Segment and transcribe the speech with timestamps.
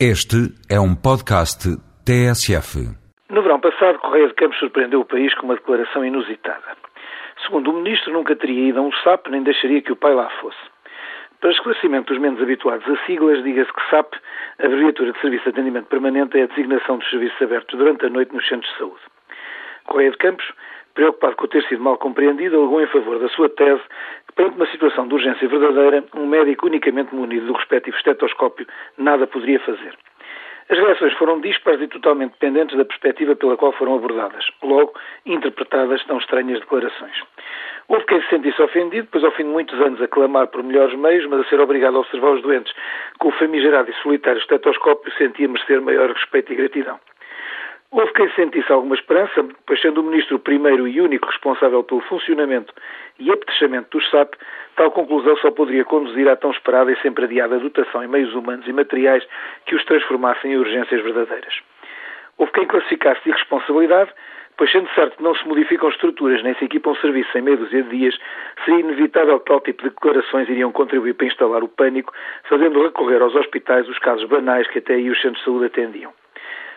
[0.00, 1.70] Este é um podcast
[2.02, 2.82] TSF.
[3.30, 6.76] No verão passado, Correia de Campos surpreendeu o país com uma declaração inusitada.
[7.46, 10.28] Segundo o ministro, nunca teria ido a um SAP nem deixaria que o pai lá
[10.40, 10.58] fosse.
[11.40, 14.14] Para esclarecimento dos menos habituados a siglas, diga-se que SAP,
[14.58, 18.34] abreviatura de Serviço de Atendimento Permanente, é a designação dos serviços abertos durante a noite
[18.34, 19.02] nos centros de saúde.
[19.86, 20.44] Correia de Campos,
[20.94, 23.82] preocupado com ter sido mal compreendido, alegou em favor da sua tese
[24.26, 28.66] que, perante uma situação de urgência verdadeira, um médico unicamente munido do respectivo estetoscópio
[28.96, 29.94] nada poderia fazer.
[30.70, 34.94] As reações foram dispares e totalmente dependentes da perspectiva pela qual foram abordadas, logo
[35.26, 37.22] interpretadas tão estranhas declarações.
[37.86, 40.98] Houve quem se sentisse ofendido, pois ao fim de muitos anos a clamar por melhores
[40.98, 42.72] meios, mas a ser obrigado a observar os doentes
[43.18, 46.98] com o famigerado e solitário estetoscópio, sentia merecer maior respeito e gratidão.
[47.96, 52.00] Houve quem sentisse alguma esperança, pois sendo o Ministro o primeiro e único responsável pelo
[52.00, 52.74] funcionamento
[53.20, 54.34] e apetechamento do SAP,
[54.74, 58.66] tal conclusão só poderia conduzir à tão esperada e sempre adiada dotação em meios humanos
[58.66, 59.24] e materiais
[59.66, 61.54] que os transformassem em urgências verdadeiras.
[62.36, 64.10] Houve quem classificasse de irresponsabilidade,
[64.56, 67.84] pois sendo certo que não se modificam estruturas nem se equipam serviços em meia dúzia
[67.84, 68.18] de dias,
[68.64, 72.12] seria inevitável que tal tipo de declarações iriam contribuir para instalar o pânico,
[72.48, 76.12] fazendo recorrer aos hospitais os casos banais que até aí os centros de saúde atendiam.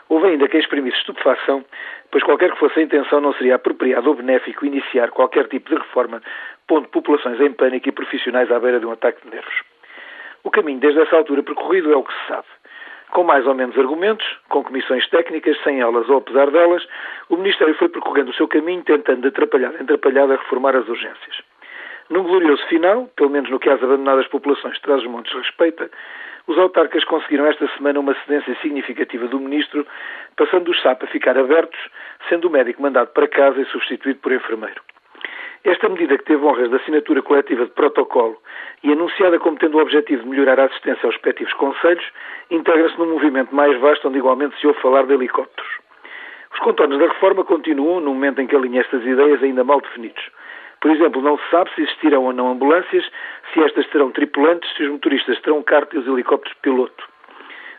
[0.09, 1.65] Houve ainda quem exprimisse estupefação,
[2.11, 5.75] pois qualquer que fosse a intenção não seria apropriado ou benéfico iniciar qualquer tipo de
[5.75, 6.21] reforma,
[6.67, 9.61] pondo populações em pânico e profissionais à beira de um ataque de nervos.
[10.43, 12.47] O caminho desde essa altura percorrido é o que se sabe.
[13.11, 16.85] Com mais ou menos argumentos, com comissões técnicas, sem elas ou apesar delas,
[17.29, 21.46] o Ministério foi percorrendo o seu caminho tentando de atrapalhada em atrapalhada reformar as urgências.
[22.09, 25.89] Num glorioso final, pelo menos no que às abandonadas populações de Trás-os-Montes respeita,
[26.47, 29.85] os autarcas conseguiram esta semana uma cedência significativa do Ministro,
[30.37, 31.79] passando os SAP a ficar abertos,
[32.29, 34.81] sendo o médico mandado para casa e substituído por enfermeiro.
[35.65, 38.37] Esta medida, que teve honras da assinatura coletiva de protocolo
[38.81, 42.05] e anunciada como tendo o objetivo de melhorar a assistência aos respectivos conselhos,
[42.49, 45.69] integra-se num movimento mais vasto onde igualmente se ouve falar de helicópteros.
[46.53, 50.31] Os contornos da reforma continuam no momento em que alinha estas ideias ainda mal definidos.
[50.81, 53.05] Por exemplo, não se sabe se existirão ou não ambulâncias,
[53.53, 57.03] se estas terão tripulantes, se os motoristas terão carta e os helicópteros piloto.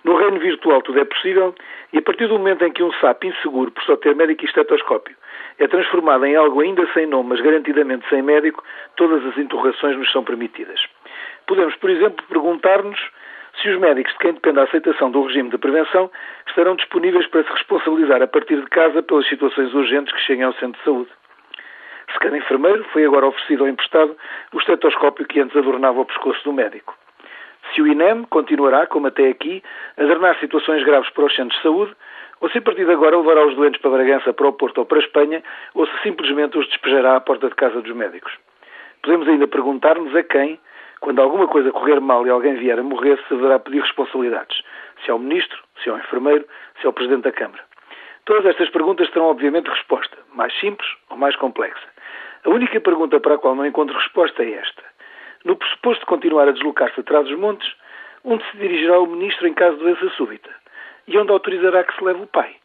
[0.05, 1.55] No reino virtual tudo é possível
[1.93, 4.47] e a partir do momento em que um SAP inseguro por só ter médico e
[4.47, 5.17] estetoscópio
[5.59, 8.62] é transformado em algo ainda sem nome, mas garantidamente sem médico,
[8.97, 10.81] todas as interrogações nos são permitidas.
[11.47, 12.99] Podemos, por exemplo, perguntar-nos
[13.61, 16.11] se os médicos de quem depende a aceitação do regime de prevenção
[16.47, 20.53] estarão disponíveis para se responsabilizar a partir de casa pelas situações urgentes que cheguem ao
[20.55, 21.11] centro de saúde.
[22.19, 24.17] Se cada enfermeiro foi agora oferecido ou emprestado
[24.53, 26.99] o estetoscópio que antes adornava o pescoço do médico.
[27.73, 29.62] Se o INEM continuará, como até aqui,
[29.97, 31.95] a drenar situações graves para os centros de saúde,
[32.41, 34.84] ou se a partir de agora levará os doentes para Bragança, para o Porto ou
[34.84, 38.33] para a Espanha, ou se simplesmente os despejará à porta de casa dos médicos.
[39.01, 40.59] Podemos ainda perguntar-nos a quem,
[40.99, 44.61] quando alguma coisa correr mal e alguém vier a morrer, se deverá pedir responsabilidades.
[45.05, 46.45] Se ao Ministro, se ao Enfermeiro,
[46.81, 47.62] se ao Presidente da Câmara.
[48.25, 51.97] Todas estas perguntas terão obviamente resposta, mais simples ou mais complexa.
[52.44, 54.82] A única pergunta para a qual não encontro resposta é esta.
[55.44, 57.69] No pressuposto de continuar a deslocar-se atrás dos montes,
[58.25, 60.50] onde se dirigirá o ministro em caso de doença súbita?
[61.06, 62.58] E onde autorizará que se leve o pai?